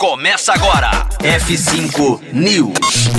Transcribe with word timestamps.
Começa 0.00 0.54
agora. 0.54 1.06
F5 1.18 2.32
News. 2.32 3.10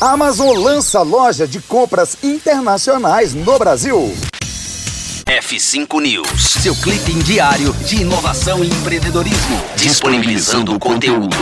Amazon 0.00 0.56
lança 0.56 1.02
loja 1.02 1.48
de 1.48 1.60
compras 1.60 2.16
internacionais 2.22 3.34
no 3.34 3.58
Brasil. 3.58 4.14
F5 5.26 6.00
News. 6.00 6.40
Seu 6.62 6.76
clipe 6.76 7.12
diário 7.24 7.72
de 7.72 8.02
inovação 8.02 8.62
e 8.62 8.68
empreendedorismo. 8.68 9.60
Disponibilizando 9.74 10.76
o 10.76 10.78
conteúdo. 10.78 11.36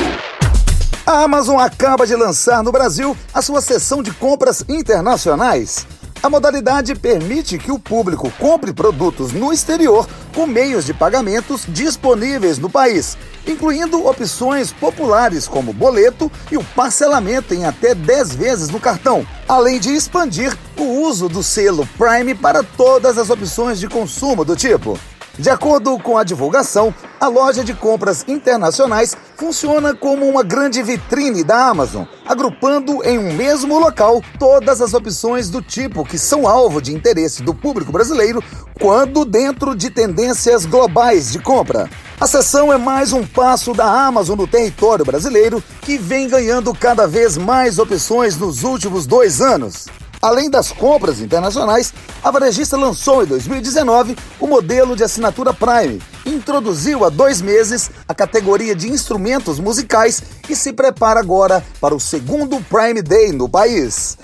A 1.04 1.24
Amazon 1.24 1.60
acaba 1.60 2.06
de 2.06 2.16
lançar 2.16 2.62
no 2.62 2.72
Brasil 2.72 3.14
a 3.34 3.42
sua 3.42 3.60
seção 3.60 4.02
de 4.02 4.12
compras 4.12 4.64
internacionais. 4.66 5.86
A 6.22 6.28
modalidade 6.28 6.94
permite 6.94 7.56
que 7.56 7.72
o 7.72 7.78
público 7.78 8.30
compre 8.38 8.74
produtos 8.74 9.32
no 9.32 9.50
exterior 9.50 10.06
com 10.34 10.46
meios 10.46 10.84
de 10.84 10.92
pagamentos 10.92 11.64
disponíveis 11.66 12.58
no 12.58 12.68
país, 12.68 13.16
incluindo 13.46 14.06
opções 14.06 14.70
populares 14.70 15.48
como 15.48 15.72
boleto 15.72 16.30
e 16.52 16.58
o 16.58 16.64
parcelamento 16.76 17.54
em 17.54 17.64
até 17.64 17.94
10 17.94 18.34
vezes 18.34 18.68
no 18.68 18.78
cartão, 18.78 19.26
além 19.48 19.80
de 19.80 19.94
expandir 19.94 20.54
o 20.76 20.84
uso 20.84 21.26
do 21.26 21.42
selo 21.42 21.88
Prime 21.96 22.34
para 22.34 22.62
todas 22.62 23.16
as 23.16 23.30
opções 23.30 23.80
de 23.80 23.88
consumo 23.88 24.44
do 24.44 24.54
tipo. 24.54 25.00
De 25.38 25.48
acordo 25.48 25.98
com 25.98 26.18
a 26.18 26.24
divulgação, 26.24 26.94
a 27.20 27.28
loja 27.28 27.62
de 27.62 27.74
compras 27.74 28.24
internacionais 28.26 29.14
funciona 29.36 29.94
como 29.94 30.26
uma 30.26 30.42
grande 30.42 30.82
vitrine 30.82 31.44
da 31.44 31.68
Amazon, 31.68 32.04
agrupando 32.26 33.04
em 33.04 33.18
um 33.18 33.34
mesmo 33.34 33.78
local 33.78 34.22
todas 34.38 34.80
as 34.80 34.94
opções 34.94 35.50
do 35.50 35.60
tipo 35.60 36.02
que 36.02 36.18
são 36.18 36.48
alvo 36.48 36.80
de 36.80 36.94
interesse 36.94 37.42
do 37.42 37.54
público 37.54 37.92
brasileiro 37.92 38.42
quando 38.80 39.26
dentro 39.26 39.76
de 39.76 39.90
tendências 39.90 40.64
globais 40.64 41.30
de 41.30 41.38
compra. 41.38 41.90
A 42.18 42.26
seção 42.26 42.72
é 42.72 42.78
mais 42.78 43.12
um 43.12 43.26
passo 43.26 43.74
da 43.74 43.84
Amazon 43.84 44.38
no 44.38 44.46
território 44.46 45.04
brasileiro, 45.04 45.62
que 45.82 45.98
vem 45.98 46.26
ganhando 46.26 46.72
cada 46.72 47.06
vez 47.06 47.36
mais 47.36 47.78
opções 47.78 48.38
nos 48.38 48.62
últimos 48.62 49.06
dois 49.06 49.42
anos. 49.42 49.86
Além 50.22 50.50
das 50.50 50.70
compras 50.70 51.20
internacionais, 51.20 51.94
a 52.22 52.30
varejista 52.30 52.76
lançou 52.76 53.22
em 53.22 53.26
2019 53.26 54.14
o 54.38 54.46
modelo 54.46 54.94
de 54.94 55.02
assinatura 55.02 55.54
Prime, 55.54 55.98
introduziu 56.40 57.04
há 57.04 57.10
dois 57.10 57.42
meses 57.42 57.90
a 58.08 58.14
categoria 58.14 58.74
de 58.74 58.88
instrumentos 58.88 59.60
musicais 59.60 60.22
e 60.48 60.56
se 60.56 60.72
prepara 60.72 61.20
agora 61.20 61.62
para 61.80 61.94
o 61.94 62.00
segundo 62.00 62.60
Prime 62.62 63.02
Day 63.02 63.30
no 63.30 63.48
país. 63.48 64.16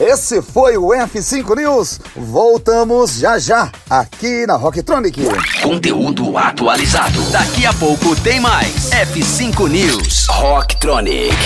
Esse 0.00 0.40
foi 0.40 0.76
o 0.76 0.88
F5 0.88 1.56
News. 1.56 2.00
Voltamos 2.16 3.18
já 3.18 3.38
já 3.38 3.70
aqui 3.90 4.46
na 4.46 4.54
Rocktronic. 4.54 5.20
Conteúdo 5.62 6.38
atualizado. 6.38 7.20
Daqui 7.30 7.66
a 7.66 7.72
pouco 7.72 8.16
tem 8.22 8.40
mais. 8.40 8.90
F5 8.90 9.68
News. 9.68 10.26
Rocktronic. 10.28 11.36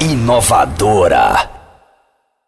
Inovadora. 0.00 1.55